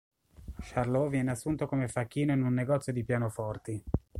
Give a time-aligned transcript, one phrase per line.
[0.61, 3.83] Charlot viene assunto come facchino in un negozio di pianoforti.